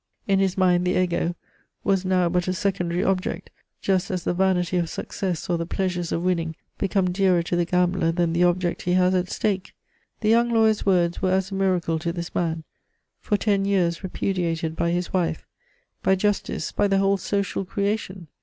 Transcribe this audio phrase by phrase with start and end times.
[0.27, 1.35] In his mind the Ego
[1.83, 3.51] was now but a secondary object,
[3.83, 7.65] just as the vanity of success or the pleasures of winning become dearer to the
[7.65, 9.73] gambler than the object he has at stake.
[10.21, 12.63] The young lawyer's words were as a miracle to this man,
[13.19, 15.45] for ten years repudiated by his wife,
[16.01, 18.25] by justice, by the whole social creation.